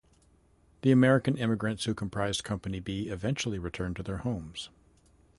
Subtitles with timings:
[0.81, 4.69] The American immigrants who comprised Company B eventually returned to their homes.